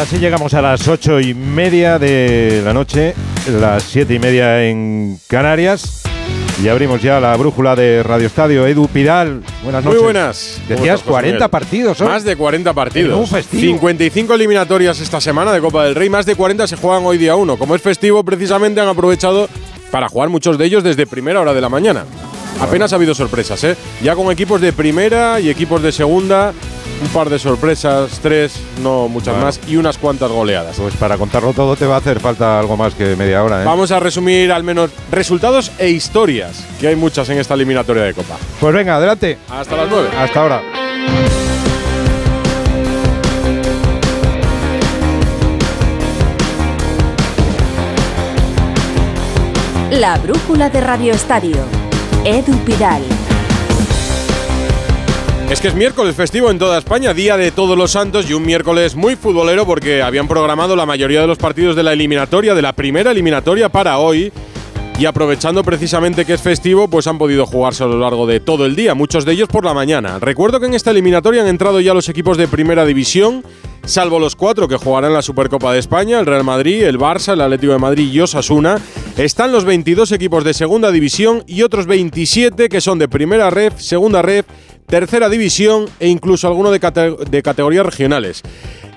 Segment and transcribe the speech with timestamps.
[0.00, 3.14] Así llegamos a las ocho y media de la noche,
[3.60, 6.00] las siete y media en Canarias.
[6.64, 8.66] Y abrimos ya la brújula de Radio Estadio.
[8.66, 10.00] Edu Pidal, buenas noches.
[10.00, 10.58] Muy buenas.
[10.66, 12.00] Decías 40 partidos.
[12.00, 13.20] Más de 40 partidos.
[13.20, 13.60] un festivo.
[13.60, 16.08] 55 eliminatorias esta semana de Copa del Rey.
[16.08, 17.58] Más de 40 se juegan hoy día uno.
[17.58, 19.50] Como es festivo, precisamente han aprovechado
[19.90, 22.06] para jugar muchos de ellos desde primera hora de la mañana.
[22.60, 23.76] Apenas ha habido sorpresas, ¿eh?
[24.02, 26.52] Ya con equipos de primera y equipos de segunda.
[27.02, 29.46] Un par de sorpresas, tres, no muchas Bueno.
[29.46, 30.76] más, y unas cuantas goleadas.
[30.76, 33.64] Pues para contarlo todo te va a hacer falta algo más que media hora, ¿eh?
[33.64, 38.12] Vamos a resumir al menos resultados e historias, que hay muchas en esta eliminatoria de
[38.12, 38.36] Copa.
[38.60, 39.38] Pues venga, adelante.
[39.48, 40.08] Hasta las 9.
[40.18, 40.62] Hasta ahora.
[49.90, 51.56] La brújula de Radio Estadio.
[52.24, 53.02] Edu Pidal.
[55.50, 58.44] Es que es miércoles festivo en toda España, día de todos los santos y un
[58.44, 62.60] miércoles muy futbolero porque habían programado la mayoría de los partidos de la eliminatoria, de
[62.60, 64.30] la primera eliminatoria para hoy.
[64.98, 68.66] Y aprovechando precisamente que es festivo, pues han podido jugarse a lo largo de todo
[68.66, 70.18] el día, muchos de ellos por la mañana.
[70.18, 73.42] Recuerdo que en esta eliminatoria han entrado ya los equipos de primera división,
[73.84, 77.40] salvo los cuatro que jugarán la Supercopa de España, el Real Madrid, el Barça, el
[77.40, 78.78] Atlético de Madrid y Osasuna.
[79.16, 83.80] Están los 22 equipos de segunda división y otros 27 que son de primera ref,
[83.80, 84.46] segunda ref,
[84.86, 86.80] tercera división e incluso alguno de
[87.42, 88.42] categorías regionales.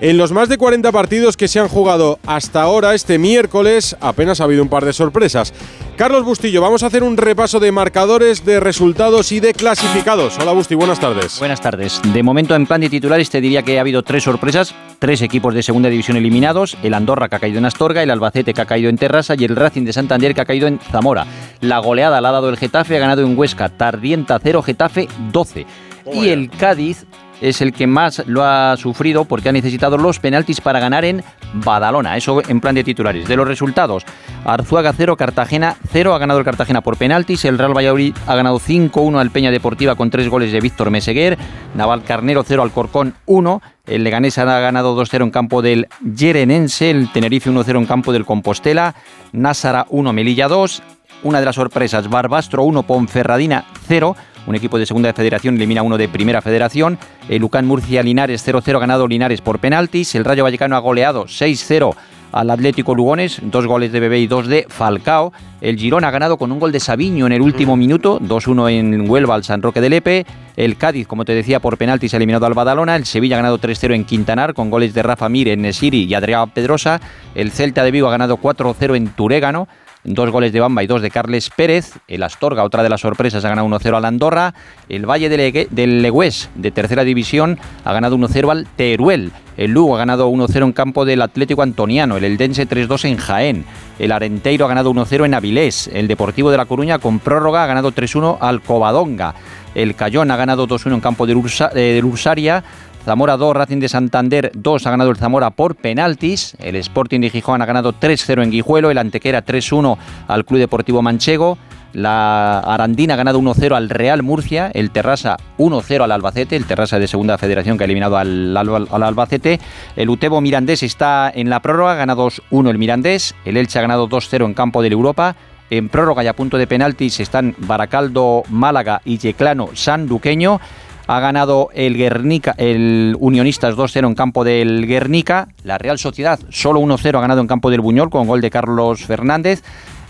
[0.00, 4.40] En los más de 40 partidos que se han jugado hasta ahora, este miércoles, apenas
[4.40, 5.54] ha habido un par de sorpresas.
[5.96, 10.36] Carlos Bustillo, vamos a hacer un repaso de marcadores, de resultados y de clasificados.
[10.40, 11.38] Hola Busti, buenas tardes.
[11.38, 12.00] Buenas tardes.
[12.12, 14.74] De momento, en plan de titulares, te diría que ha habido tres sorpresas.
[14.98, 16.76] Tres equipos de segunda división eliminados.
[16.82, 19.44] El Andorra que ha caído en Astorga, el Albacete que ha caído en Terrassa y
[19.44, 21.26] el Racing de Santander que ha caído en Zamora.
[21.60, 23.68] La goleada la ha dado el Getafe, ha ganado en Huesca.
[23.68, 25.66] Tardienta 0, Getafe 12.
[26.12, 27.06] Y el Cádiz
[27.40, 31.22] es el que más lo ha sufrido porque ha necesitado los penaltis para ganar en
[31.54, 32.16] Badalona.
[32.16, 33.28] Eso en plan de titulares.
[33.28, 34.04] De los resultados,
[34.44, 36.14] Arzuaga 0, Cartagena 0.
[36.14, 37.44] Ha ganado el Cartagena por penaltis.
[37.44, 41.38] El Real Valladolid ha ganado 5-1 al Peña Deportiva con tres goles de Víctor Meseguer.
[41.74, 43.62] Naval Carnero 0 al Corcón 1.
[43.86, 46.90] El Leganés ha ganado 2-0 en campo del Yerenense.
[46.90, 48.94] El Tenerife 1-0 en campo del Compostela.
[49.32, 50.82] Násara 1, Melilla 2.
[51.24, 54.14] Una de las sorpresas, Barbastro 1, Ponferradina 0.
[54.46, 56.98] Un equipo de segunda federación elimina uno de primera federación.
[57.28, 60.14] El Lucán Murcia Linares 0-0 ganado Linares por penaltis.
[60.14, 61.94] El Rayo Vallecano ha goleado 6-0
[62.34, 65.32] al Atlético Lugones, dos goles de Bebé y dos de Falcao.
[65.60, 69.08] El Girona ha ganado con un gol de Sabiño en el último minuto, 2-1 en
[69.08, 70.26] Huelva al San Roque de Lepe.
[70.56, 72.96] El Cádiz, como te decía, por penaltis ha eliminado al Badalona.
[72.96, 76.14] El Sevilla ha ganado 3-0 en Quintanar con goles de Rafa Mir en Nesiri y
[76.14, 77.00] Adrián Pedrosa.
[77.36, 79.68] El Celta de Vigo ha ganado 4-0 en Turégano.
[80.04, 81.92] Dos goles de Bamba y dos de Carles Pérez.
[82.08, 84.52] El Astorga, otra de las sorpresas, ha ganado 1-0 al Andorra.
[84.90, 89.32] El Valle del Legüés, de tercera división, ha ganado 1-0 al Teruel.
[89.56, 92.18] El Lugo ha ganado 1-0 en campo del Atlético Antoniano.
[92.18, 93.64] El Eldense 3-2 en Jaén.
[93.98, 95.88] El Arenteiro ha ganado 1-0 en Avilés.
[95.92, 99.34] El Deportivo de La Coruña, con prórroga, ha ganado 3-1 al Covadonga.
[99.74, 101.70] El Cayón ha ganado 2-1 en campo del, Ursa-
[102.04, 102.62] Ursaria.
[103.04, 106.56] Zamora 2, Racing de Santander 2 ha ganado el Zamora por penaltis.
[106.58, 108.90] El Sporting de Gijón ha ganado 3-0 en Guijuelo.
[108.90, 111.58] El Antequera 3-1 al Club Deportivo Manchego.
[111.92, 114.70] La Arandina ha ganado 1-0 al Real Murcia.
[114.72, 116.56] El Terrassa 1-0 al Albacete.
[116.56, 119.60] El Terrassa de Segunda Federación que ha eliminado al, al- al Albacete.
[119.96, 121.94] El Utebo Mirandés está en la prórroga.
[121.96, 123.34] Gana 2-1 el Mirandés.
[123.44, 125.36] El Elche ha ganado 2-0 en campo del Europa.
[125.68, 130.60] En prórroga y a punto de penaltis están Baracaldo, Málaga y Yeclano, Sanduqueño.
[131.06, 135.48] Ha ganado el Guernica, el Unionistas 2-0 en campo del Guernica.
[135.62, 139.04] La Real Sociedad solo 1-0 ha ganado en campo del Buñol con gol de Carlos
[139.04, 139.62] Fernández.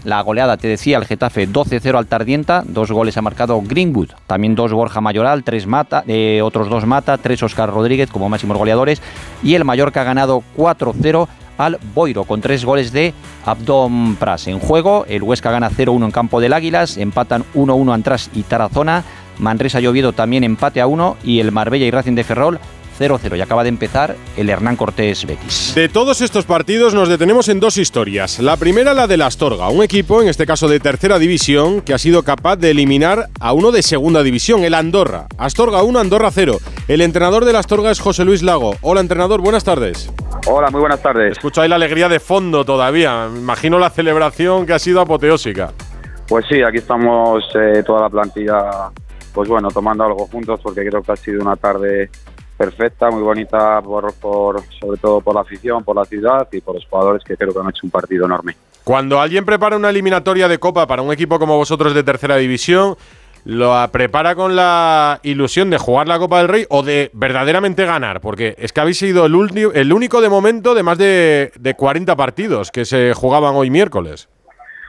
[0.05, 4.55] La goleada, te decía, el Getafe 12-0 al Tardienta, dos goles ha marcado Greenwood, también
[4.55, 9.01] dos Borja Mayoral, tres Mata, eh, otros dos Mata, tres Oscar Rodríguez como máximos goleadores
[9.43, 11.27] y el Mallorca ha ganado 4-0
[11.57, 13.15] al Boiro con tres goles de
[13.47, 14.47] Abdom Pras.
[14.47, 19.05] En juego, el Huesca gana 0-1 en campo del Águilas, empatan 1-1 Antras y Tarazona,
[19.39, 22.61] Manresa y Oviedo también empate a 1 y el Marbella y Racing de Ferrol
[22.99, 25.73] 0-0 y acaba de empezar el Hernán Cortés Betis.
[25.75, 28.39] De todos estos partidos nos detenemos en dos historias.
[28.41, 31.99] La primera, la del Astorga, un equipo, en este caso de tercera división, que ha
[31.99, 35.27] sido capaz de eliminar a uno de segunda división, el Andorra.
[35.39, 36.59] Astorga 1, Andorra 0.
[36.89, 38.77] El entrenador del Astorga es José Luis Lago.
[38.81, 40.11] Hola, entrenador, buenas tardes.
[40.47, 41.33] Hola, muy buenas tardes.
[41.33, 43.29] Escucho ahí la alegría de fondo todavía.
[43.33, 45.73] Me imagino la celebración que ha sido apoteósica.
[46.29, 48.91] Pues sí, aquí estamos eh, toda la plantilla,
[49.35, 52.09] pues bueno, tomando algo juntos porque creo que ha sido una tarde
[52.57, 56.77] perfecta, muy bonita, por, por, sobre todo por la afición, por la ciudad y por
[56.77, 58.57] los jugadores que creo que han hecho un partido enorme.
[58.85, 62.97] Cuando alguien prepara una eliminatoria de Copa para un equipo como vosotros de tercera división,
[63.45, 68.21] lo prepara con la ilusión de jugar la Copa del Rey o de verdaderamente ganar?
[68.21, 72.15] Porque es que habéis sido el, el único de momento de más de, de 40
[72.17, 74.29] partidos que se jugaban hoy miércoles.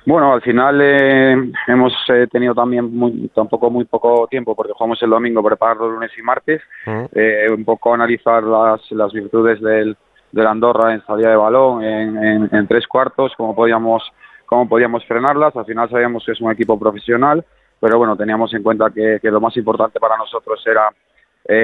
[0.06, 5.02] Bueno, al final eh, hemos eh, tenido también muy, tampoco muy poco tiempo porque jugamos
[5.02, 9.98] el domingo, preparar los lunes y martes, eh, un poco analizar las, las virtudes del,
[10.32, 14.04] del Andorra en salida de balón, en, en, tres cuartos, cómo podíamos,
[14.46, 15.56] cómo podíamos frenarlas.
[15.56, 17.44] Al final sabíamos que es un equipo profesional,
[17.80, 20.92] pero bueno, teníamos en cuenta que, que lo más importante para nosotros era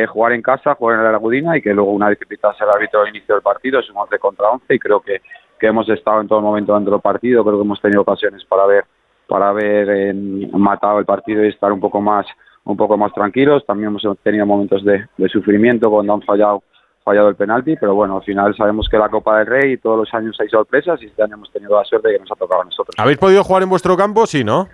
[0.07, 2.69] jugar en casa, jugar en la Lagudina y que luego una vez que pitase el
[2.71, 5.21] árbitro al inicio del partido es un 11 contra 11 y creo que
[5.61, 8.65] que hemos estado en todo momento dentro del partido, creo que hemos tenido ocasiones para
[8.65, 8.83] ver
[9.27, 10.13] para haber
[10.51, 12.25] matado el partido y estar un poco más
[12.65, 13.63] un poco más tranquilos.
[13.65, 16.63] También hemos tenido momentos de, sufrimiento cuando han fallado
[17.03, 20.13] fallado el penalti, pero bueno, al final sabemos que la Copa del Rey todos los
[20.13, 22.61] años hay sorpresas y este año hemos tenido la suerte de que nos ha tocado
[22.61, 22.95] a nosotros.
[22.97, 24.25] ¿Habéis podido jugar en vuestro campo?
[24.25, 24.67] Sí, ¿no?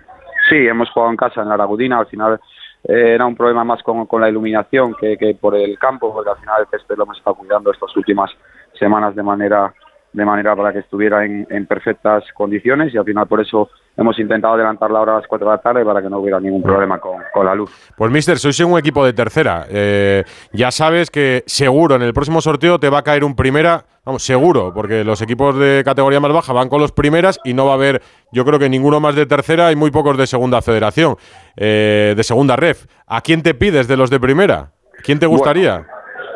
[0.48, 2.40] Sí, hemos jugado en casa, en la Aragudina, al final
[2.84, 6.30] eh, era un problema más con, con la iluminación que, que, por el campo, porque
[6.30, 8.30] al final el césped lo hemos estado cuidando estas últimas
[8.78, 9.72] semanas de manera
[10.18, 14.54] de manera para que estuviera en, perfectas condiciones y al final por eso hemos intentado
[14.54, 16.98] adelantar la hora a las 4 de la tarde para que no hubiera ningún problema
[16.98, 17.70] con, la luz.
[17.96, 19.64] Pues mister, sois un equipo de tercera.
[19.70, 23.84] Eh, ya sabes que seguro en el próximo sorteo te va a caer un primera,
[24.04, 27.66] vamos, seguro, porque los equipos de categoría más baja van con los primeras y no
[27.66, 30.62] va a haber, yo creo que ninguno más de tercera y muy pocos de segunda
[30.62, 31.16] federación,
[31.56, 32.86] eh, de segunda ref.
[33.06, 34.72] ¿A quién te pides de los de primera?
[35.04, 35.86] ¿Quién te gustaría?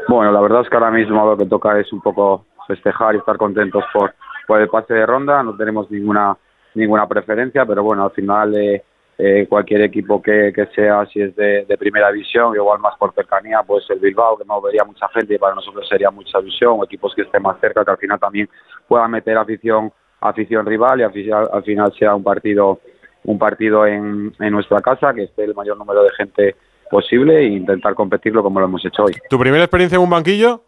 [0.09, 3.19] bueno, la verdad es que ahora mismo lo que toca es un poco festejar y
[3.19, 4.15] estar contentos por,
[4.47, 5.43] por el pase de ronda.
[5.43, 6.37] No tenemos ninguna
[6.75, 8.83] ninguna preferencia, pero bueno, al final eh,
[9.19, 13.63] eh, cualquier equipo que, que, sea, si es de, primera división, igual más por cercanía,
[13.63, 16.85] pues el Bilbao, que no vería mucha gente y para nosotros sería mucha visión, o
[16.85, 18.49] equipos que estén más cerca, que al final también
[18.89, 21.13] puedan meter afición afición rival y al,
[21.65, 22.79] final sea un partido
[23.25, 26.57] un partido en, en nuestra casa, que esté el mayor número de gente
[26.89, 29.15] posible e intentar competirlo como lo hemos hecho hoy.
[29.29, 30.63] ¿Tu primera experiencia en un banquillo?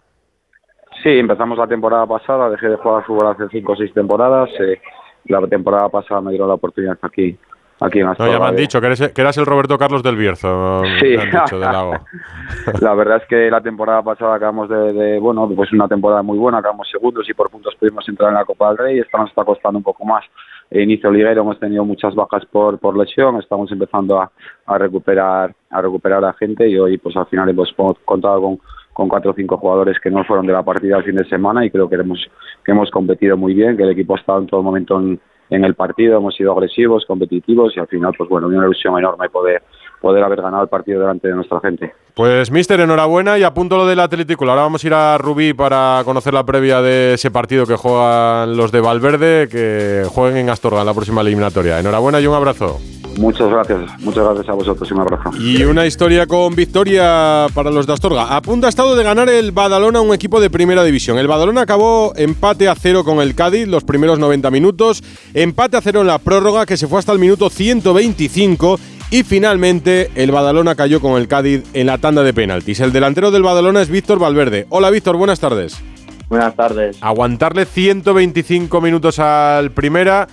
[1.04, 4.48] Sí, empezamos la temporada pasada, dejé de jugar fútbol hace cinco o seis temporadas.
[4.58, 4.80] Eh,
[5.26, 7.36] la temporada pasada me dieron la oportunidad aquí,
[7.78, 8.32] aquí en Astorga.
[8.32, 10.82] No, ya me han dicho que, eres, que eras el Roberto Carlos del Bierzo.
[10.98, 11.14] Sí,
[12.80, 16.58] la verdad es que la temporada pasada acabamos de, bueno, pues una temporada muy buena,
[16.58, 18.98] acabamos segundos y por puntos pudimos entrar en la Copa del Rey.
[19.00, 20.24] Esta nos está costando un poco más.
[20.70, 24.32] E inicio liguero hemos tenido muchas bajas por, por lesión, estamos empezando a,
[24.64, 27.74] a recuperar a recuperar a gente y hoy pues al final hemos
[28.06, 28.58] contado con
[28.94, 31.66] con cuatro o cinco jugadores que no fueron de la partida el fin de semana
[31.66, 32.26] y creo que hemos,
[32.64, 35.20] que hemos competido muy bien, que el equipo ha estado en todo momento en,
[35.50, 39.62] el partido, hemos sido agresivos, competitivos y al final, pues bueno, una ilusión enorme poder,
[40.00, 41.92] poder haber ganado el partido delante de nuestra gente.
[42.14, 44.48] Pues, mister, enhorabuena y apunto lo del Atlético.
[44.48, 48.56] Ahora vamos a ir a Rubí para conocer la previa de ese partido que juegan
[48.56, 51.78] los de Valverde, que jueguen en Astorga en la próxima eliminatoria.
[51.78, 52.80] Enhorabuena y un abrazo.
[53.18, 55.30] Muchas gracias, muchas gracias a vosotros y un abrazo.
[55.38, 58.36] Y una historia con victoria para los de Astorga.
[58.36, 61.18] A punto ha estado de ganar el Badalona, un equipo de primera división.
[61.18, 65.02] El Badalona acabó empate a cero con el Cádiz los primeros 90 minutos,
[65.32, 68.78] empate a cero en la prórroga que se fue hasta el minuto 125
[69.10, 72.80] y finalmente el Badalona cayó con el Cádiz en la tanda de penaltis.
[72.80, 74.66] El delantero del Badalona es Víctor Valverde.
[74.70, 75.80] Hola Víctor, buenas tardes.
[76.28, 76.96] Buenas tardes.
[77.00, 80.26] Aguantarle 125 minutos al primera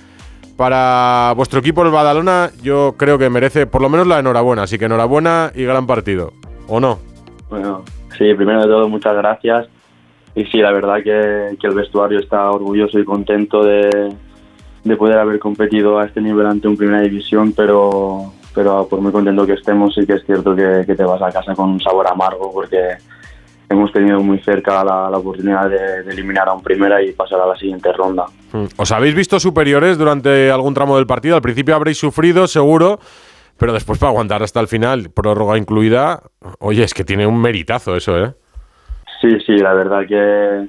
[0.61, 4.61] para vuestro equipo, el Badalona, yo creo que merece por lo menos la enhorabuena.
[4.61, 6.33] Así que enhorabuena y gran partido.
[6.67, 6.99] ¿O no?
[7.49, 7.83] Bueno,
[8.15, 9.67] sí, primero de todo, muchas gracias.
[10.35, 14.13] Y sí, la verdad que, el vestuario está orgulloso y contento de,
[14.99, 19.47] poder haber competido a este nivel ante un primera división, pero, pero por muy contento
[19.47, 22.05] que estemos, sí que es cierto que, que te vas a casa con un sabor
[22.05, 22.97] amargo porque
[23.71, 27.55] hemos tenido muy cerca la, oportunidad de, eliminar a un primera y pasar a la
[27.55, 28.25] siguiente ronda.
[28.51, 28.65] Hmm.
[28.77, 31.35] ¿Os habéis visto superiores durante algún tramo del partido?
[31.35, 32.99] Al principio habréis sufrido, seguro,
[33.57, 36.21] pero después para aguantar hasta el final, prórroga incluida,
[36.59, 38.33] oye, es que tiene un meritazo eso, ¿eh?
[39.21, 40.67] Sí, sí, la verdad que,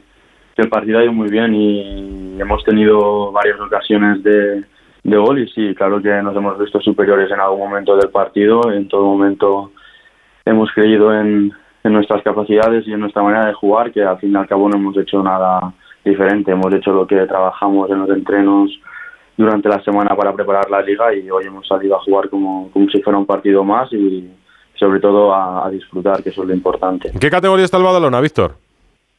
[0.55, 4.63] el partido ha ido muy bien y hemos tenido varias ocasiones de,
[5.03, 8.71] de gol y sí, claro que nos hemos visto superiores en algún momento del partido,
[8.71, 9.73] en todo momento
[10.45, 11.53] hemos creído en,
[11.85, 14.69] en nuestras capacidades y en nuestra manera de jugar, que al fin y al cabo
[14.69, 15.73] no hemos hecho nada
[16.05, 16.53] diferente.
[16.53, 18.71] Hemos hecho lo que trabajamos en los entrenos
[19.37, 22.89] durante la semana para preparar la liga y hoy hemos salido a jugar como, como
[22.89, 24.31] si fuera un partido más y
[24.75, 27.09] sobre todo a, disfrutar, que eso es lo importante.
[27.09, 28.57] ¿En qué categoría está el Badalona, Víctor?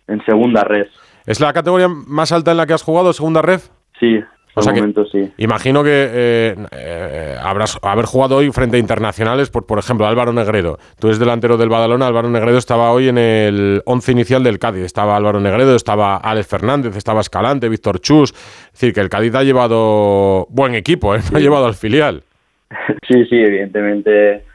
[0.08, 0.88] En segunda red.
[1.25, 3.62] ¿Es la categoría más alta en la que has jugado, segunda red?
[3.98, 4.22] Sí,
[4.55, 4.74] o sea
[5.12, 5.31] sí.
[5.38, 10.31] Imagino que eh, eh, habrás haber jugado hoy frente a internacionales, por, por ejemplo, Álvaro
[10.31, 10.77] Negredo.
[11.00, 14.83] Tú eres delantero del Badalona, Álvaro Negredo estaba hoy en el once inicial del Cádiz.
[14.83, 18.31] Estaba Álvaro Negredo, estaba Alex Fernández, estaba Escalante, Víctor Chus.
[18.31, 21.22] Es decir, que el Cádiz ha llevado buen equipo, ¿eh?
[21.33, 22.24] ha llevado al filial.
[23.07, 24.45] Sí, sí, evidentemente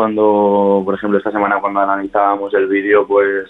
[0.00, 3.48] cuando, por ejemplo, esta semana cuando analizábamos el vídeo, pues,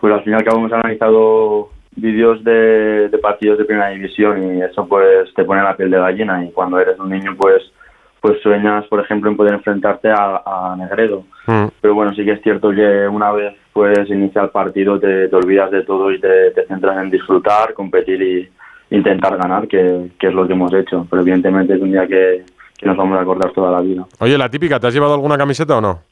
[0.00, 1.70] pues al final que hemos analizado
[2.00, 5.98] vídeos de, de partidos de primera división y eso pues te pone la piel de
[5.98, 7.62] gallina y cuando eres un niño pues
[8.20, 11.24] pues sueñas, por ejemplo, en poder enfrentarte a, Negredo.
[11.46, 11.66] Mm.
[11.80, 15.36] Pero bueno, sí que es cierto que una vez pues inicia el partido te, te
[15.36, 18.50] olvidas de todo y te, te, centras en disfrutar, competir y
[18.94, 21.06] intentar ganar, que, que, es lo que hemos hecho.
[21.08, 22.44] Pero evidentemente es un día que,
[22.76, 24.04] que nos vamos a acordar toda la vida.
[24.18, 26.09] Oye, la típica, ¿te has llevado alguna camiseta o no?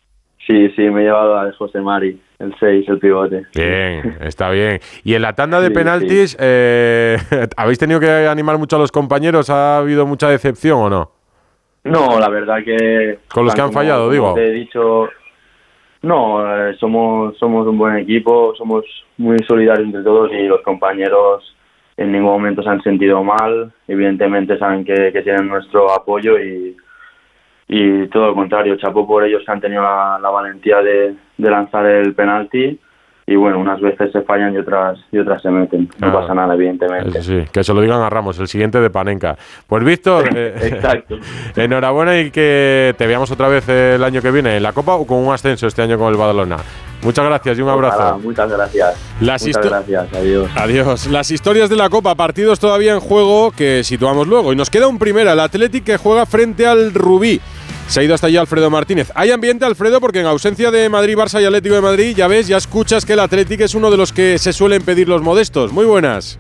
[0.49, 3.45] Sí, sí, me he llevado a José Mari, el 6, el pivote.
[3.55, 4.81] Bien, está bien.
[5.05, 7.19] Y en la tanda de penaltis, Eh,
[7.59, 9.51] ¿habéis tenido que animar mucho a los compañeros?
[9.51, 11.11] ¿Ha habido mucha decepción o no?
[11.85, 13.19] No, la verdad que...
[13.29, 14.33] Con los que han fallado, digo.
[14.35, 15.11] Te he dicho...
[16.01, 18.85] No, eh, somos, somos un buen equipo, somos
[19.19, 21.57] muy solidarios entre todos y los compañeros
[21.99, 23.71] en ningún momento se han sentido mal.
[23.87, 26.75] Evidentemente saben que, que tienen nuestro apoyo y,
[27.69, 31.51] y todo lo contrario, chapo por ellos que han tenido la, la valentía de, de
[31.51, 32.79] lanzar el penalti
[33.31, 35.87] y bueno, unas veces se fallan y otras y otras se meten.
[35.99, 37.23] No ah, pasa nada, evidentemente.
[37.23, 39.37] Sí, que se lo digan a Ramos, el siguiente de Panenka.
[39.67, 40.83] Pues Víctor, eh,
[41.57, 45.07] enhorabuena y que te veamos otra vez el año que viene en la Copa o
[45.07, 46.57] con un ascenso este año con el Badalona.
[47.03, 48.19] Muchas gracias y un abrazo.
[48.21, 49.21] muchas gracias.
[49.21, 50.51] muchas gracias, adiós.
[50.57, 51.07] Adiós.
[51.09, 54.55] Las historias de la Copa, partidos todavía en juego que situamos luego.
[54.55, 57.43] Y nos queda un primera, el Athletic que juega frente al Rubí.
[57.89, 59.11] Se ha ido hasta allá Alfredo Martínez.
[59.15, 62.47] Hay ambiente, Alfredo, porque en ausencia de Madrid, Barça y Atlético de Madrid, ya ves,
[62.47, 65.73] ya escuchas que el Atlético es uno de los que se suelen pedir los modestos.
[65.73, 66.39] Muy buenas.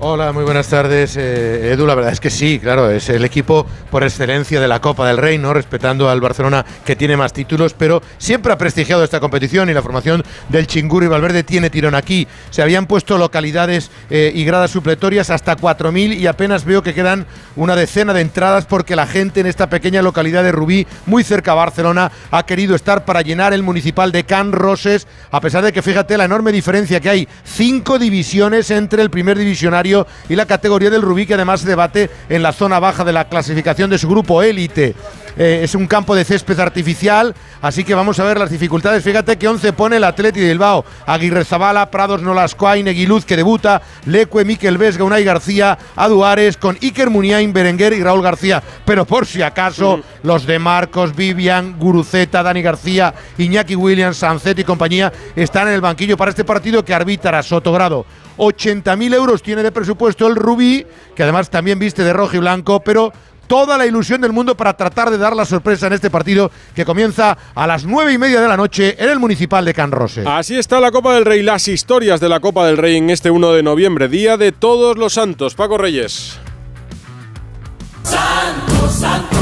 [0.00, 1.84] Hola, muy buenas tardes, eh, Edu.
[1.84, 5.16] La verdad es que sí, claro, es el equipo por excelencia de la Copa del
[5.16, 5.52] Rey, ¿no?
[5.52, 9.82] Respetando al Barcelona que tiene más títulos, pero siempre ha prestigiado esta competición y la
[9.82, 12.28] formación del Chingur y Valverde tiene tirón aquí.
[12.50, 17.26] Se habían puesto localidades eh, y gradas supletorias hasta 4.000 y apenas veo que quedan
[17.56, 21.50] una decena de entradas porque la gente en esta pequeña localidad de Rubí, muy cerca
[21.50, 25.72] a Barcelona, ha querido estar para llenar el municipal de Can Roses, a pesar de
[25.72, 29.87] que fíjate la enorme diferencia que hay, cinco divisiones entre el primer divisionario
[30.28, 33.28] y la categoría del Rubí, que además se debate en la zona baja de la
[33.28, 34.94] clasificación de su grupo élite.
[35.38, 39.04] Eh, es un campo de césped artificial, así que vamos a ver las dificultades.
[39.04, 43.80] Fíjate que 11 pone el Atleti de Bilbao, Aguirre Zabala, Prados Nolascoain, Neguiluz que debuta,
[44.06, 48.60] Leque, Miquel Vesga, Unai García, Aduares, con Iker Muniain, Berenguer y Raúl García.
[48.84, 54.64] Pero por si acaso, los de Marcos, Vivian, Guruceta, Dani García, Iñaki Williams, Sancet y
[54.64, 58.04] compañía están en el banquillo para este partido que arbitra Sotogrado.
[58.38, 62.80] 80.000 euros tiene de presupuesto el Rubí, que además también viste de rojo y blanco,
[62.80, 63.12] pero
[63.48, 66.84] toda la ilusión del mundo para tratar de dar la sorpresa en este partido que
[66.84, 70.22] comienza a las nueve y media de la noche en el Municipal de Can Rose.
[70.26, 73.30] Así está la Copa del Rey, las historias de la Copa del Rey en este
[73.30, 75.54] 1 de noviembre, Día de Todos los Santos.
[75.54, 76.38] Paco Reyes.
[78.02, 79.38] Santo, santo,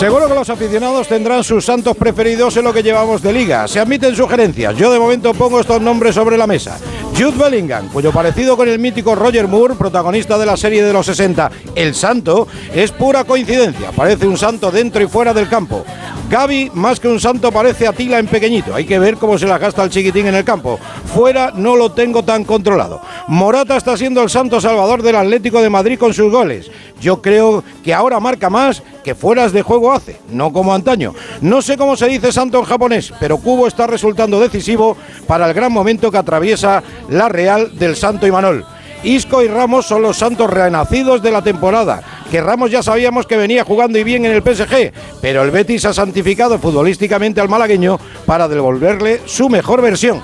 [0.00, 3.68] Seguro que los aficionados tendrán sus santos preferidos en lo que llevamos de liga.
[3.68, 4.74] Se admiten sugerencias.
[4.74, 6.78] Yo de momento pongo estos nombres sobre la mesa.
[7.20, 11.04] Jude Bellingham, cuyo parecido con el mítico Roger Moore, protagonista de la serie de los
[11.04, 13.90] 60, El Santo, es pura coincidencia.
[13.92, 15.84] Parece un santo dentro y fuera del campo.
[16.30, 18.74] Gaby, más que un santo, parece Atila en pequeñito.
[18.74, 20.78] Hay que ver cómo se la gasta el chiquitín en el campo.
[21.12, 23.02] Fuera no lo tengo tan controlado.
[23.28, 26.70] Morata está siendo el santo salvador del Atlético de Madrid con sus goles.
[27.00, 31.14] Yo creo que ahora marca más que fueras de juego hace, no como antaño.
[31.40, 34.96] No sé cómo se dice santo en japonés, pero Cubo está resultando decisivo
[35.26, 38.64] para el gran momento que atraviesa la Real del Santo Imanol.
[39.02, 42.02] Isco y Ramos son los santos renacidos de la temporada.
[42.30, 45.84] Que Ramos ya sabíamos que venía jugando y bien en el PSG, pero el Betis
[45.86, 50.22] ha santificado futbolísticamente al malagueño para devolverle su mejor versión.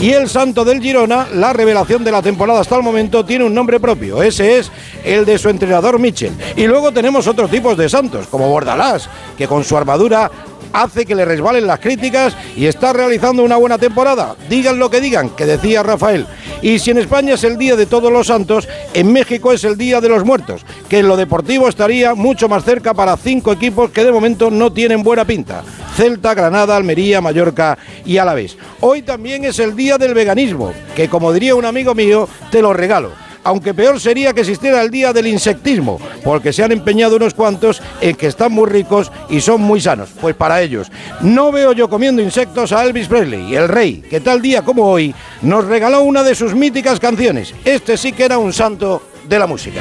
[0.00, 3.54] Y el santo del Girona, la revelación de la temporada hasta el momento, tiene un
[3.54, 4.22] nombre propio.
[4.22, 4.70] Ese es
[5.04, 6.32] el de su entrenador Michel.
[6.54, 10.30] Y luego tenemos otros tipos de santos, como Bordalás, que con su armadura
[10.72, 14.36] hace que le resbalen las críticas y está realizando una buena temporada.
[14.48, 16.26] Digan lo que digan, que decía Rafael.
[16.62, 19.76] Y si en España es el Día de Todos los Santos, en México es el
[19.76, 23.90] Día de los Muertos, que en lo deportivo estaría mucho más cerca para cinco equipos
[23.90, 25.62] que de momento no tienen buena pinta.
[25.96, 28.56] Celta, Granada, Almería, Mallorca y Alavés.
[28.80, 32.72] Hoy también es el Día del Veganismo, que como diría un amigo mío, te lo
[32.72, 37.32] regalo aunque peor sería que existiera el día del insectismo, porque se han empeñado unos
[37.32, 40.10] cuantos en que están muy ricos y son muy sanos.
[40.20, 44.42] Pues para ellos, no veo yo comiendo insectos a Elvis Presley, el rey, que tal
[44.42, 47.54] día como hoy nos regaló una de sus míticas canciones.
[47.64, 49.80] Este sí que era un santo de la música.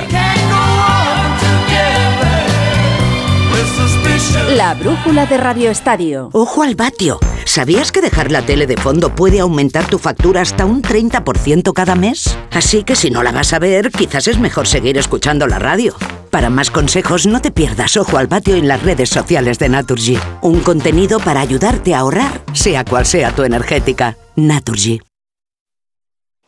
[4.56, 6.30] La brújula de Radio Estadio.
[6.34, 7.20] Ojo al vatio.
[7.46, 11.96] ¿Sabías que dejar la tele de fondo puede aumentar tu factura hasta un 30% cada
[11.96, 12.38] mes?
[12.52, 15.96] Así que si no la vas a ver, quizás es mejor seguir escuchando la radio.
[16.32, 20.18] Para más consejos, no te pierdas Ojo al Vatio en las redes sociales de Naturgy.
[20.42, 24.18] Un contenido para ayudarte a ahorrar, sea cual sea tu energética.
[24.36, 25.07] Naturgy.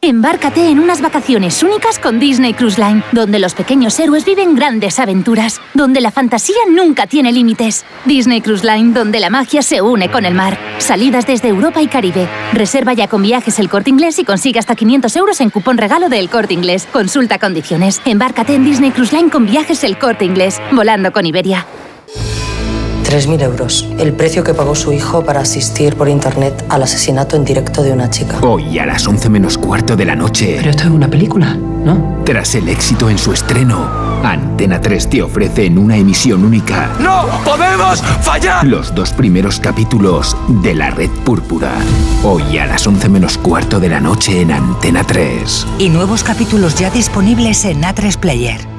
[0.02, 4.98] Embárcate en unas vacaciones únicas con Disney Cruise Line, donde los pequeños héroes viven grandes
[4.98, 7.84] aventuras, donde la fantasía nunca tiene límites.
[8.06, 10.58] Disney Cruise Line, donde la magia se une con el mar.
[10.78, 12.30] Salidas desde Europa y Caribe.
[12.54, 16.08] Reserva ya con viajes el corte inglés y consigue hasta 500 euros en cupón regalo
[16.08, 16.88] del corte inglés.
[16.94, 18.02] Consulta condiciones.
[18.06, 21.66] Embárcate en Disney Cruise Line con viajes el corte inglés, volando con Iberia.
[23.10, 27.44] 3.000 euros, el precio que pagó su hijo para asistir por internet al asesinato en
[27.44, 28.38] directo de una chica.
[28.42, 30.58] Hoy a las 11 menos cuarto de la noche.
[30.60, 32.22] Pero esto es una película, ¿no?
[32.24, 33.90] Tras el éxito en su estreno,
[34.24, 36.92] Antena 3 te ofrece en una emisión única.
[37.00, 38.64] ¡No podemos fallar!
[38.68, 41.72] Los dos primeros capítulos de La Red Púrpura.
[42.24, 45.66] Hoy a las 11 menos cuarto de la noche en Antena 3.
[45.80, 48.79] Y nuevos capítulos ya disponibles en A3 Player.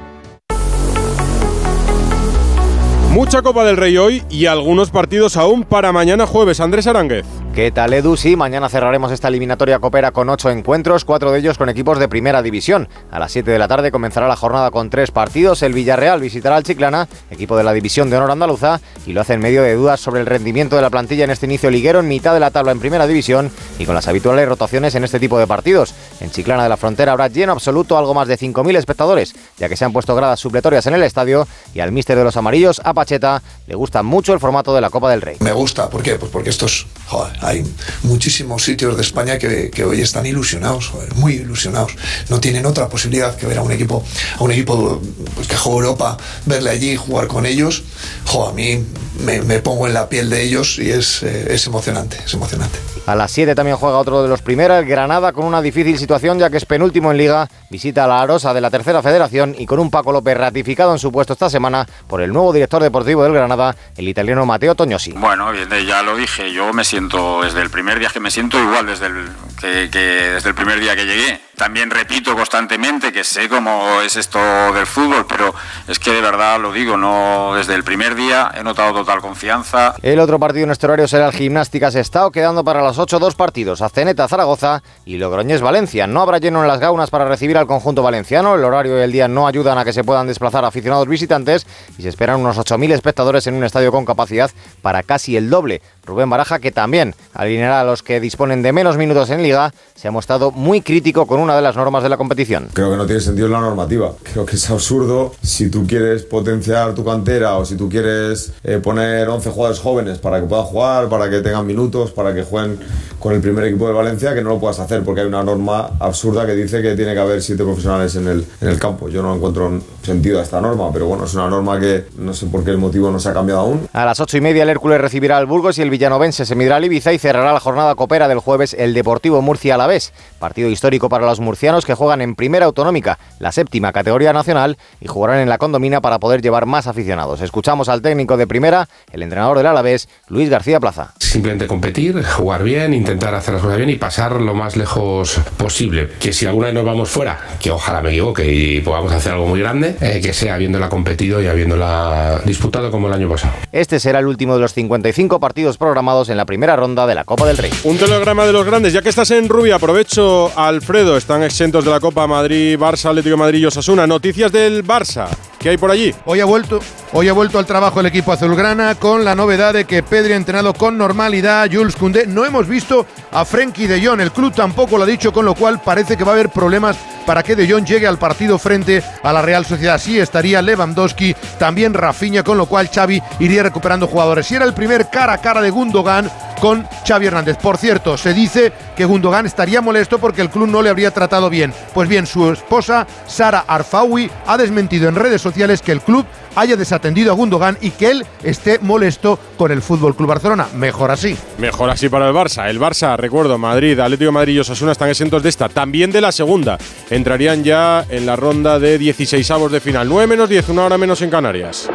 [3.11, 6.61] Mucha Copa del Rey hoy y algunos partidos aún para mañana jueves.
[6.61, 7.25] Andrés Aránguez.
[7.53, 8.15] ¿Qué tal, Edu?
[8.15, 12.07] Sí, mañana cerraremos esta eliminatoria copera con ocho encuentros, cuatro de ellos con equipos de
[12.07, 12.87] primera división.
[13.11, 15.61] A las 7 de la tarde comenzará la jornada con tres partidos.
[15.61, 19.33] El Villarreal visitará al Chiclana, equipo de la división de honor andaluza, y lo hace
[19.33, 22.07] en medio de dudas sobre el rendimiento de la plantilla en este inicio liguero en
[22.07, 25.37] mitad de la tabla en primera división y con las habituales rotaciones en este tipo
[25.37, 25.93] de partidos.
[26.21, 29.75] En Chiclana de la Frontera habrá lleno absoluto algo más de 5.000 espectadores, ya que
[29.75, 32.93] se han puesto gradas supletorias en el estadio y al míster de los amarillos, a
[32.93, 35.35] Pacheta, le gusta mucho el formato de la Copa del Rey.
[35.41, 36.15] Me gusta, ¿por qué?
[36.15, 37.63] Pues porque estos, joder, hay
[38.03, 41.93] muchísimos sitios de España que, que hoy están ilusionados, joder, muy ilusionados.
[42.29, 44.03] No tienen otra posibilidad que ver a un equipo,
[44.37, 45.01] a un equipo
[45.35, 47.83] pues, que juega Europa, verle allí, jugar con ellos.
[48.25, 48.83] Jo, a mí
[49.25, 52.77] me, me pongo en la piel de ellos y es, eh, es emocionante, es emocionante.
[53.07, 56.37] A las 7 también juega otro de los primeros, el Granada, con una difícil situación
[56.37, 59.65] ya que es penúltimo en liga, visita a la Arosa de la tercera federación y
[59.65, 63.23] con un Paco López ratificado en su puesto esta semana por el nuevo director deportivo
[63.23, 65.13] del Granada, el italiano Matteo Toñosi.
[65.13, 68.61] Bueno, bien, ya lo dije, yo me siento desde el primer día que me siento
[68.61, 71.41] igual desde el, que, que desde el primer día que llegué.
[71.61, 74.39] También repito constantemente que sé cómo es esto
[74.73, 75.53] del fútbol, pero
[75.87, 79.93] es que de verdad lo digo, no desde el primer día he notado total confianza.
[80.01, 83.35] El otro partido en este horario será el Gimnásticas Estado, quedando para las 8 dos
[83.35, 86.07] partidos, Aceneta Zaragoza y Logroñés Valencia.
[86.07, 89.11] No habrá lleno en las gaunas para recibir al conjunto valenciano, el horario y el
[89.11, 92.91] día no ayudan a que se puedan desplazar aficionados visitantes y se esperan unos 8.000
[92.91, 94.49] espectadores en un estadio con capacidad
[94.81, 95.83] para casi el doble.
[96.07, 100.07] Rubén Baraja, que también alineará a los que disponen de menos minutos en liga, se
[100.07, 102.69] ha mostrado muy crítico con una de las normas de la competición.
[102.73, 104.13] Creo que no tiene sentido la normativa.
[104.23, 108.79] Creo que es absurdo si tú quieres potenciar tu cantera o si tú quieres eh,
[108.81, 112.79] poner 11 jugadores jóvenes para que puedan jugar, para que tengan minutos, para que jueguen
[113.19, 115.91] con el primer equipo de Valencia, que no lo puedas hacer porque hay una norma
[115.99, 119.09] absurda que dice que tiene que haber siete profesionales en el, en el campo.
[119.09, 122.47] Yo no encuentro sentido a esta norma, pero bueno, es una norma que no sé
[122.47, 123.87] por qué el motivo no se ha cambiado aún.
[123.93, 126.77] A las ocho y media el Hércules recibirá al Burgos y el Villanovense se medirá
[126.77, 130.13] al Ibiza y cerrará la jornada copera del jueves el Deportivo Murcia a la vez.
[130.39, 135.07] Partido histórico para los murcianos que juegan en primera autonómica, la séptima categoría nacional, y
[135.07, 137.41] jugarán en la condomina para poder llevar más aficionados.
[137.41, 141.13] Escuchamos al técnico de primera, el entrenador del Alavés, Luis García Plaza.
[141.19, 146.09] Simplemente competir, jugar bien, intentar hacer las cosas bien y pasar lo más lejos posible.
[146.19, 149.47] Que si alguna vez nos vamos fuera, que ojalá me equivoque y podamos hacer algo
[149.47, 153.53] muy grande, eh, que sea habiéndola competido y habiéndola disputado como el año pasado.
[153.71, 157.23] Este será el último de los 55 partidos programados en la primera ronda de la
[157.23, 157.71] Copa del Rey.
[157.83, 158.93] Un telegrama de los grandes.
[158.93, 161.17] Ya que estás en Rubia, aprovecho, Alfredo.
[161.21, 164.07] Están exentos de la Copa Madrid, Barça, Atlético Madrid y Osasuna.
[164.07, 165.27] Noticias del Barça.
[165.61, 166.11] ¿Qué hay por allí?
[166.25, 166.79] Hoy ha vuelto,
[167.13, 170.35] hoy ha vuelto al trabajo el equipo azulgrana con la novedad de que Pedri ha
[170.35, 172.25] entrenado con normalidad, Jules Koundé.
[172.25, 175.53] No hemos visto a Frenkie de Jong, el club tampoco lo ha dicho, con lo
[175.53, 176.97] cual parece que va a haber problemas
[177.27, 179.99] para que de Jong llegue al partido frente a la Real Sociedad.
[179.99, 184.47] Sí estaría Lewandowski, también Rafinha, con lo cual Xavi iría recuperando jugadores.
[184.47, 186.27] Si era el primer cara a cara de Gundogan
[186.59, 187.57] con Xavi Hernández.
[187.57, 191.49] Por cierto, se dice que Gundogan estaría molesto porque el club no le habría tratado
[191.49, 191.73] bien.
[191.93, 196.75] Pues bien, su esposa, Sara Arfawi, ha desmentido en redes sociales que el club haya
[196.75, 200.67] desatendido a Gundogan y que él esté molesto con el Fútbol Club Barcelona.
[200.75, 201.35] Mejor así.
[201.57, 202.69] Mejor así para el Barça.
[202.69, 205.69] El Barça, recuerdo, Madrid, Atlético de Madrid y Osasuna están exentos de esta.
[205.69, 206.77] También de la segunda.
[207.09, 210.07] Entrarían ya en la ronda de 16 avos de final.
[210.09, 211.89] 9 menos 10, una hora menos en Canarias.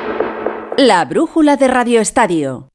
[0.79, 2.69] La brújula de Radio Estadio.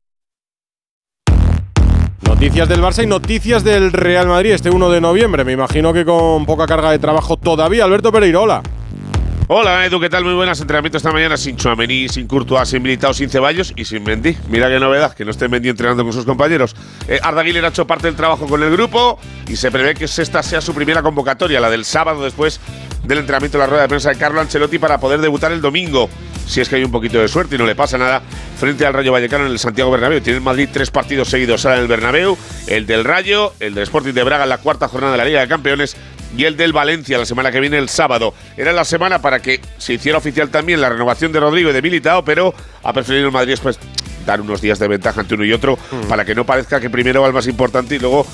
[2.22, 5.44] Noticias del Barça y noticias del Real Madrid este 1 de noviembre.
[5.44, 7.84] Me imagino que con poca carga de trabajo todavía.
[7.84, 8.62] Alberto Pereira,
[9.54, 9.86] hola.
[9.86, 10.24] Edu, ¿qué tal?
[10.24, 10.62] Muy buenas.
[10.62, 14.38] Entrenamiento esta mañana sin Chuamení, sin Courtois, sin Militao, sin Ceballos y sin Mendy.
[14.48, 16.74] Mira qué novedad, que no esté Mendy entrenando con sus compañeros.
[17.08, 20.06] Eh, Arda Güler ha hecho parte del trabajo con el grupo y se prevé que
[20.06, 22.62] esta sea su primera convocatoria, la del sábado después
[23.04, 26.10] del entrenamiento de la rueda de prensa de Carlo Ancelotti para poder debutar el domingo.
[26.48, 28.22] Si es que hay un poquito de suerte y no le pasa nada
[28.58, 30.22] frente al Rayo Vallecano en el Santiago Bernabéu.
[30.22, 32.38] Tiene en Madrid tres partidos seguidos ahora en el Bernabéu,
[32.68, 35.42] el del Rayo, el del Sporting de Braga en la cuarta jornada de la Liga
[35.42, 35.98] de Campeones
[36.36, 38.34] y el del Valencia la semana que viene el sábado.
[38.58, 41.82] Era la semana para que se hiciera oficial también la renovación de Rodrigo y de
[41.82, 43.54] Militao, pero ha preferido el Madrid
[44.26, 47.22] dar unos días de ventaja entre uno y otro para que no parezca que primero
[47.22, 48.26] va el más importante y luego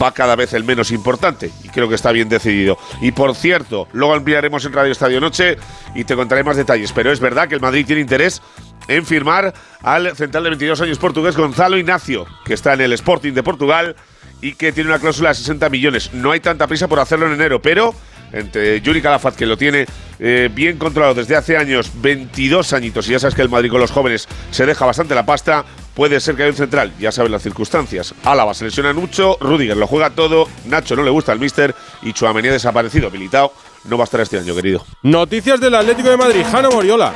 [0.00, 1.50] va cada vez el menos importante.
[1.62, 2.78] Y creo que está bien decidido.
[3.00, 5.56] Y por cierto, luego enviaremos en Radio Estadio Noche
[5.94, 6.92] y te contaré más detalles.
[6.92, 8.42] Pero es verdad que el Madrid tiene interés
[8.88, 13.32] en firmar al central de 22 años portugués Gonzalo Ignacio, que está en el Sporting
[13.32, 13.96] de Portugal
[14.40, 16.12] y que tiene una cláusula de 60 millones.
[16.12, 17.94] No hay tanta prisa por hacerlo en enero, pero
[18.34, 19.86] entre Yuri Calafat, que lo tiene
[20.18, 23.80] eh, bien controlado desde hace años, 22 añitos, y ya sabes que el Madrid con
[23.80, 27.30] los jóvenes se deja bastante la pasta, puede ser que haya un central, ya sabes
[27.30, 28.14] las circunstancias.
[28.24, 32.12] Álava se lesiona mucho, Rudiger lo juega todo, Nacho no le gusta al míster y
[32.12, 33.52] Chuamení ha desaparecido, militado,
[33.88, 34.84] no va a estar este año, querido.
[35.02, 37.12] Noticias del Atlético de Madrid, Jano Moriola.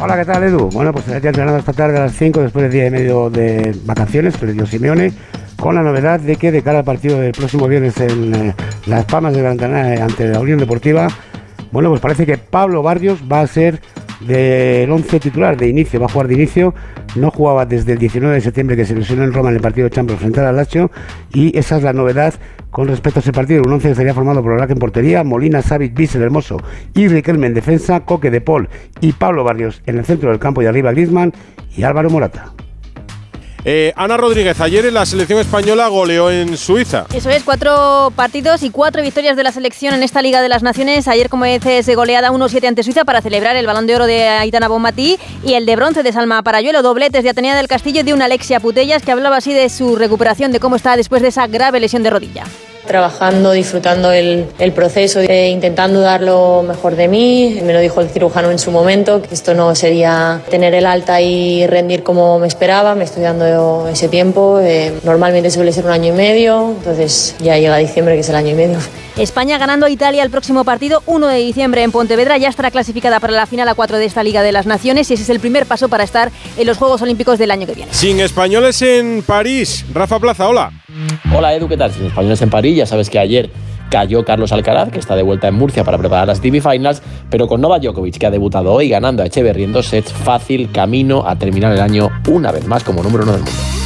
[0.00, 0.68] Hola, ¿qué tal, Edu?
[0.70, 3.72] Bueno, pues ya entrenado esta tarde a las 5 después del día y medio de
[3.84, 5.12] vacaciones, le dio Simeone
[5.62, 8.54] con la novedad de que de cara al partido del próximo viernes en eh,
[8.86, 11.06] Las Palmas de Gran Canaria ante la Unión Deportiva,
[11.70, 13.80] bueno, pues parece que Pablo Barrios va a ser
[14.26, 16.74] del 11 titular de inicio, va a jugar de inicio,
[17.14, 19.84] no jugaba desde el 19 de septiembre que se lesionó en Roma en el partido
[19.84, 20.90] de Champions frente al Lazio
[21.32, 22.34] y esa es la novedad
[22.72, 25.62] con respecto a ese partido, un 11 que estaría formado por Orac en portería, Molina,
[25.62, 26.56] Savic, Bissell, Hermoso
[26.92, 28.68] y Riquelme en defensa, Coque de Paul
[29.00, 31.32] y Pablo Barrios en el centro del campo y arriba Griezmann
[31.76, 32.52] y Álvaro Morata.
[33.64, 37.06] Eh, Ana Rodríguez, ayer en la selección española goleó en Suiza.
[37.14, 40.62] Eso es, cuatro partidos y cuatro victorias de la selección en esta Liga de las
[40.62, 41.06] Naciones.
[41.06, 44.66] Ayer, como dices, goleada 1-7 ante Suiza para celebrar el balón de oro de Aitana
[44.66, 48.14] Bonmatí y el de bronce de Salma Parayuelo, dobletes de Atenea del Castillo y de
[48.14, 51.46] una Alexia Putellas que hablaba así de su recuperación, de cómo está después de esa
[51.46, 52.44] grave lesión de rodilla
[52.86, 57.60] trabajando, disfrutando el, el proceso, e intentando dar lo mejor de mí.
[57.62, 61.20] Me lo dijo el cirujano en su momento, que esto no sería tener el alta
[61.20, 62.94] y rendir como me esperaba.
[62.94, 64.60] Me estoy dando ese tiempo.
[64.60, 68.36] Eh, normalmente suele ser un año y medio, entonces ya llega diciembre, que es el
[68.36, 68.78] año y medio.
[69.16, 72.38] España ganando a Italia el próximo partido 1 de diciembre en Pontevedra.
[72.38, 75.14] Ya estará clasificada para la final a 4 de esta Liga de las Naciones y
[75.14, 77.92] ese es el primer paso para estar en los Juegos Olímpicos del año que viene.
[77.92, 79.84] Sin españoles en París.
[79.92, 80.72] Rafa Plaza, hola.
[81.34, 81.90] Hola Edu, ¿qué tal?
[81.90, 83.50] Sin españoles en París, ya sabes que ayer
[83.90, 87.60] cayó Carlos Alcaraz, que está de vuelta en Murcia para preparar las semifinals, pero con
[87.60, 91.36] Novak Djokovic, que ha debutado hoy ganando a Echeverry en dos sets, fácil camino a
[91.36, 93.81] terminar el año una vez más como número uno del mundo.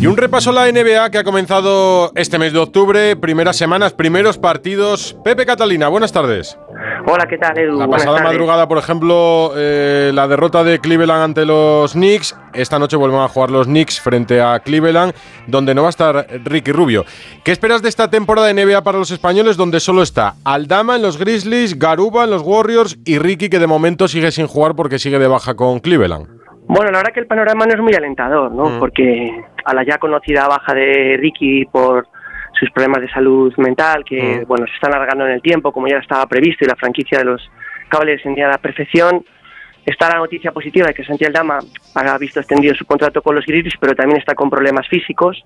[0.00, 3.92] Y un repaso a la NBA que ha comenzado este mes de octubre, primeras semanas,
[3.92, 5.16] primeros partidos.
[5.22, 6.58] Pepe Catalina, buenas tardes.
[7.06, 7.78] Hola, ¿qué tal, Edu?
[7.78, 12.34] La pasada madrugada, por ejemplo, eh, la derrota de Cleveland ante los Knicks.
[12.54, 15.12] Esta noche vuelven a jugar los Knicks frente a Cleveland,
[15.46, 17.04] donde no va a estar Ricky Rubio.
[17.44, 21.02] ¿Qué esperas de esta temporada de NBA para los españoles, donde solo está Aldama en
[21.02, 24.98] los Grizzlies, Garuba en los Warriors y Ricky, que de momento sigue sin jugar porque
[24.98, 26.35] sigue de baja con Cleveland?
[26.68, 28.70] Bueno, la verdad que el panorama no es muy alentador, ¿no?
[28.70, 28.78] Mm.
[28.78, 32.08] Porque a la ya conocida baja de Ricky por
[32.58, 34.46] sus problemas de salud mental, que Mm.
[34.46, 37.24] bueno se están alargando en el tiempo, como ya estaba previsto, y la franquicia de
[37.24, 37.50] los
[37.88, 39.24] Cavaliers en a la perfección.
[39.84, 41.58] Está la noticia positiva de que Santiago Dama
[41.94, 45.44] ha visto extendido su contrato con los Grizzlies, pero también está con problemas físicos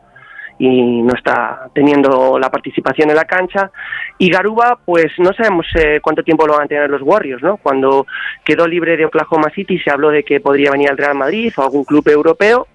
[0.61, 3.71] y no está teniendo la participación en la cancha.
[4.19, 7.57] Y Garuba, pues no sabemos eh, cuánto tiempo lo van a tener los Warriors, ¿no?
[7.57, 8.07] Cuando
[8.45, 11.63] quedó libre de Oklahoma City se habló de que podría venir al Real Madrid o
[11.63, 12.67] algún club europeo.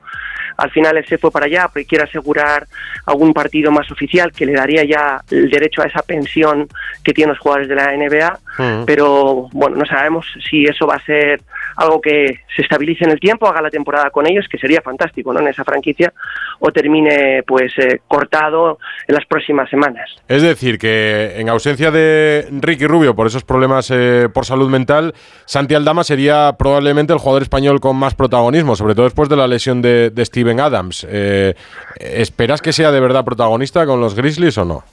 [0.57, 2.67] Al final él se fue para allá porque quiere asegurar
[3.05, 6.67] algún partido más oficial que le daría ya el derecho a esa pensión
[7.03, 8.85] que tienen los jugadores de la NBA, Mm.
[8.85, 11.41] pero bueno, no sabemos si eso va a ser
[11.77, 15.33] algo que se estabilice en el tiempo, haga la temporada con ellos, que sería fantástico,
[15.33, 15.41] ¿no?
[15.41, 16.13] En esa franquicia,
[16.59, 20.09] o termine pues eh, cortado en las próximas semanas.
[20.29, 25.13] Es decir, que en ausencia de Ricky Rubio por esos problemas eh, por salud mental,
[25.45, 29.47] Santi Aldama sería probablemente el jugador español con más protagonismo, sobre todo después de la
[29.47, 31.07] lesión de, de Steven Adams.
[31.09, 31.55] Eh,
[31.99, 34.83] ¿Esperas que sea de verdad protagonista con los Grizzlies o no?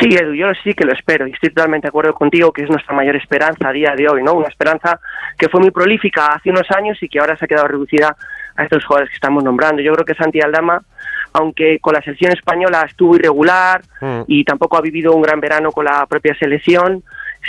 [0.00, 2.70] Sí, Edu, yo sí que lo espero y estoy totalmente de acuerdo contigo que es
[2.70, 4.32] nuestra mayor esperanza a día de hoy, ¿no?
[4.32, 4.98] Una esperanza
[5.36, 8.16] que fue muy prolífica hace unos años y que ahora se ha quedado reducida
[8.56, 9.82] a estos jugadores que estamos nombrando.
[9.82, 10.80] Yo creo que Santi Aldama,
[11.34, 13.82] aunque con la selección española estuvo irregular
[14.26, 17.02] y tampoco ha vivido un gran verano con la propia selección,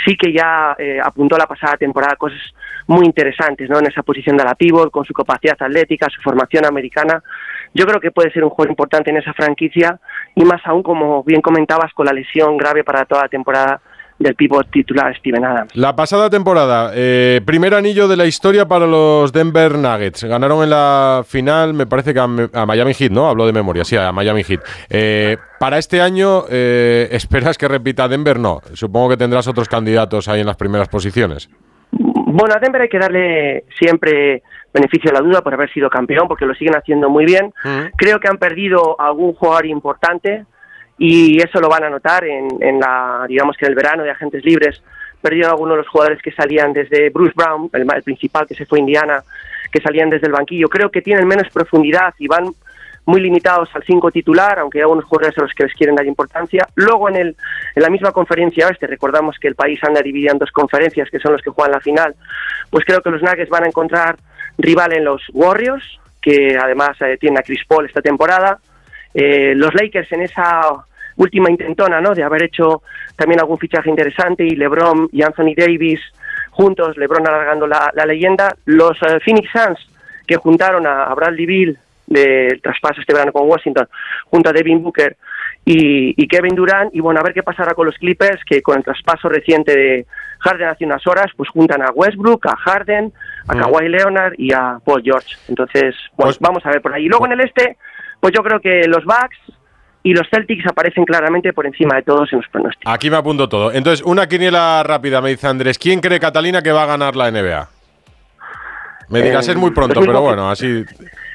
[0.04, 2.40] sí que ya eh, apuntó la pasada temporada cosas
[2.86, 3.78] muy interesantes, ¿no?
[3.78, 7.22] En esa posición de la pívot, con su capacidad atlética, su formación americana.
[7.74, 9.98] Yo creo que puede ser un jugador importante en esa franquicia
[10.34, 13.80] y más aún, como bien comentabas, con la lesión grave para toda la temporada
[14.18, 15.74] del pívot titular Steven Adams.
[15.74, 20.24] La pasada temporada, eh, primer anillo de la historia para los Denver Nuggets.
[20.24, 23.28] Ganaron en la final, me parece que a, a Miami Heat, ¿no?
[23.28, 24.60] Hablo de memoria, sí, a Miami Heat.
[24.88, 28.38] Eh, para este año, eh, ¿esperas que repita Denver?
[28.38, 28.60] No.
[28.74, 31.48] Supongo que tendrás otros candidatos ahí en las primeras posiciones.
[32.26, 36.26] Bueno, a Denver hay que darle siempre beneficio de la duda por haber sido campeón,
[36.26, 37.52] porque lo siguen haciendo muy bien.
[37.96, 40.44] Creo que han perdido algún jugador importante
[40.96, 44.10] y eso lo van a notar en, en la, digamos que en el verano de
[44.10, 44.82] agentes libres.
[45.20, 48.66] Perdieron algunos de los jugadores que salían desde Bruce Brown, el, el principal que se
[48.66, 49.22] fue a Indiana,
[49.70, 50.68] que salían desde el banquillo.
[50.68, 52.54] Creo que tienen menos profundidad y van
[53.06, 56.06] muy limitados al 5 titular, aunque hay algunos jugadores a los que les quieren dar
[56.06, 56.66] importancia.
[56.74, 57.36] Luego en, el,
[57.74, 61.18] en la misma conferencia oeste, recordamos que el país anda dividido en dos conferencias, que
[61.18, 62.14] son los que juegan la final,
[62.70, 64.16] pues creo que los Nuggets van a encontrar
[64.58, 68.58] rival en los Warriors, que además eh, tienen a Chris Paul esta temporada.
[69.12, 70.62] Eh, los Lakers en esa
[71.16, 72.14] última intentona, ¿no?
[72.14, 72.82] De haber hecho
[73.16, 76.00] también algún fichaje interesante y LeBron y Anthony Davis
[76.50, 78.54] juntos, LeBron alargando la, la leyenda.
[78.64, 79.78] Los eh, Phoenix Suns
[80.26, 83.88] que juntaron a, a Bradley Beal del traspaso este verano con Washington
[84.26, 85.16] junto a Devin Booker
[85.64, 88.76] y, y Kevin Durant y bueno a ver qué pasará con los Clippers que con
[88.76, 90.06] el traspaso reciente de
[90.40, 93.12] Harden hace unas horas pues juntan a Westbrook, a Harden,
[93.48, 93.58] a Mm.
[93.60, 95.36] Kawhi Leonard y a Paul George.
[95.48, 97.06] Entonces, pues vamos a ver por ahí.
[97.06, 97.78] Y luego en el este,
[98.20, 99.38] pues yo creo que los Bucks
[100.02, 102.92] y los Celtics aparecen claramente por encima de todos en los pronósticos.
[102.92, 103.72] Aquí me apunto todo.
[103.72, 105.78] Entonces, una quiniela rápida, me dice Andrés.
[105.78, 107.68] ¿Quién cree, Catalina, que va a ganar la NBA?
[109.08, 110.84] Me dirás, Eh, es muy pronto, los pero bueno, así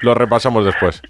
[0.02, 1.02] lo repasamos después.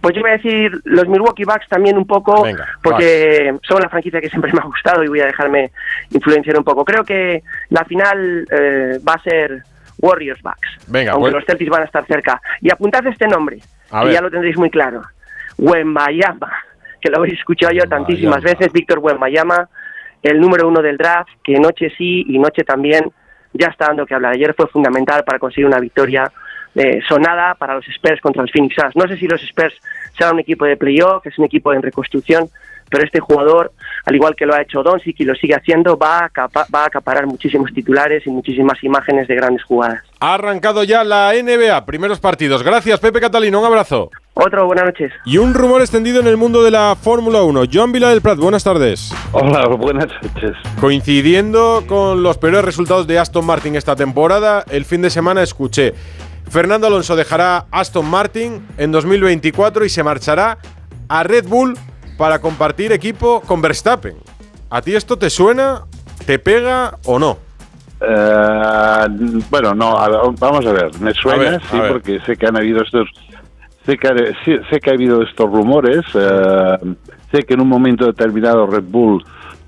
[0.00, 3.88] Pues yo voy a decir los Milwaukee Bucks también un poco, Venga, porque son la
[3.88, 5.72] franquicia que siempre me ha gustado y voy a dejarme
[6.10, 6.84] influenciar un poco.
[6.84, 9.62] Creo que la final eh, va a ser
[9.98, 12.40] Warriors Bucks, Venga, aunque pues- los Celtics van a estar cerca.
[12.60, 13.58] Y apuntad este nombre,
[13.90, 14.14] A que ver.
[14.14, 15.02] ya lo tendréis muy claro.
[15.58, 16.52] Wembayama,
[17.00, 19.68] que lo habéis escuchado yo tantísimas veces, Víctor Wembayama,
[20.22, 23.10] el número uno del draft, que noche sí y noche también
[23.52, 24.32] ya está dando que hablar.
[24.32, 26.30] Ayer fue fundamental para conseguir una victoria
[26.74, 28.96] eh, sonada para los Spurs contra los Phoenix Suns.
[28.96, 29.74] No sé si los Spurs
[30.16, 32.48] serán un equipo de playoff, es un equipo en reconstrucción,
[32.90, 33.72] pero este jugador,
[34.04, 36.82] al igual que lo ha hecho Doncic y lo sigue haciendo, va a, acapa- va
[36.82, 40.02] a acaparar muchísimos titulares y muchísimas imágenes de grandes jugadas.
[40.20, 42.62] Ha arrancado ya la NBA, primeros partidos.
[42.62, 44.10] Gracias, Pepe Catalino, un abrazo.
[44.34, 45.12] Otro, buenas noches.
[45.24, 47.62] Y un rumor extendido en el mundo de la Fórmula 1.
[47.72, 49.12] Joan Vila del Prat, buenas tardes.
[49.32, 50.52] Hola, buenas noches.
[50.80, 55.92] Coincidiendo con los peores resultados de Aston Martin esta temporada, el fin de semana escuché,
[56.48, 60.58] Fernando Alonso dejará Aston Martin en 2024 y se marchará
[61.08, 61.74] a Red Bull
[62.16, 64.14] para compartir equipo con Verstappen.
[64.70, 65.82] ¿A ti esto te suena,
[66.26, 67.38] te pega o no?
[68.00, 69.06] Eh,
[69.50, 70.90] bueno, no, a ver, vamos a ver.
[71.00, 73.08] Me suena, ver, sí, porque sé que han habido estos.
[73.86, 76.00] Sé que, ha- sí, sé que ha habido estos rumores.
[76.14, 76.94] eh,
[77.32, 79.24] sé que en un momento determinado Red Bull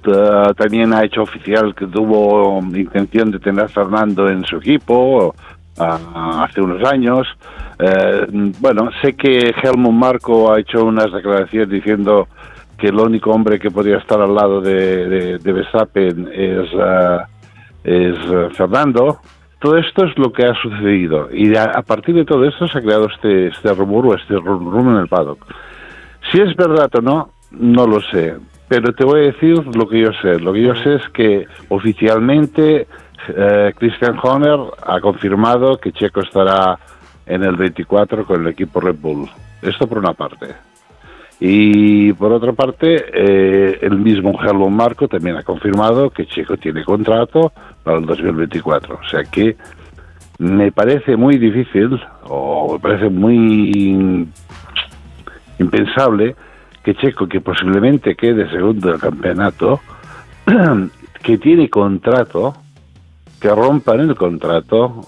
[0.06, 5.34] eh, también ha hecho oficial que tuvo intención de tener a Fernando en su equipo
[5.78, 7.26] hace unos años.
[7.78, 12.28] Eh, bueno, sé que Helmut Marco ha hecho unas declaraciones diciendo
[12.78, 17.26] que el único hombre que podría estar al lado de, de, Verstappen es, ah,
[17.84, 19.18] es eh, Fernando.
[19.58, 22.82] Todo esto es lo que ha sucedido y a, partir de todo esto se ha
[22.82, 25.46] creado este, este rumor o este rum rum en el paddock.
[26.30, 28.36] Si es verdad o no, no lo sé,
[28.68, 30.38] pero te voy a decir lo que yo sé.
[30.40, 32.86] Lo que yo sé es que oficialmente
[33.28, 36.78] eh, Christian Horner ha confirmado que Checo estará
[37.26, 39.28] en el 24 con el equipo Red Bull.
[39.62, 40.54] Esto por una parte.
[41.38, 46.84] Y por otra parte, eh, el mismo Helmut Marco también ha confirmado que Checo tiene
[46.84, 47.52] contrato
[47.82, 49.00] para el 2024.
[49.02, 49.56] O sea que
[50.38, 54.26] me parece muy difícil o me parece muy
[55.58, 56.36] impensable
[56.82, 59.80] que Checo, que posiblemente quede segundo del campeonato,
[61.22, 62.54] que tiene contrato,
[63.40, 65.00] que rompan el contrato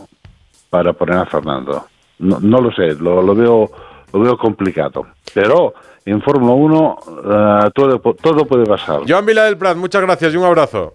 [0.71, 1.87] para poner a Fernando.
[2.19, 3.71] No, no lo sé, lo, lo veo
[4.13, 5.07] lo veo complicado.
[5.35, 9.01] Pero en Fórmula 1 eh, todo, todo puede pasar.
[9.07, 10.95] Joan Vila del Prat, muchas gracias y un abrazo.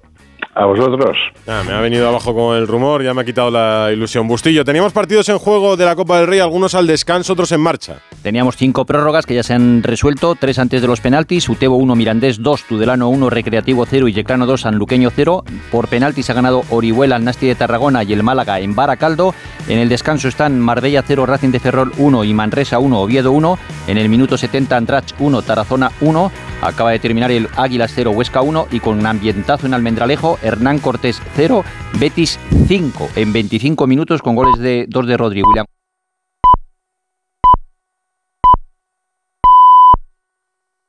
[0.55, 1.17] A vosotros.
[1.47, 4.27] Ah, me ha venido abajo con el rumor, ya me ha quitado la ilusión.
[4.27, 7.61] Bustillo, teníamos partidos en juego de la Copa del Rey, algunos al descanso, otros en
[7.61, 7.95] marcha.
[8.21, 11.95] Teníamos cinco prórrogas que ya se han resuelto, tres antes de los penaltis, Utebo 1,
[11.95, 15.43] Mirandés 2, Tudelano 1, Recreativo 0 y Yeclano 2, Sanluqueño 0.
[15.71, 19.33] Por penaltis ha ganado Orihuela, el Nasti de Tarragona y el Málaga en Baracaldo.
[19.67, 23.57] En el descanso están Marbella 0, Racing de Ferrol 1 y Manresa 1, Oviedo 1.
[23.87, 26.31] En el minuto 70 Andrach 1, Tarazona 1.
[26.63, 30.79] Acaba de terminar el Águilas 0, Huesca 1 y con un ambientazo en Almendralejo, Hernán
[30.79, 31.63] Cortés 0,
[31.99, 35.65] Betis 5 en 25 minutos con goles de dos de Rodri William.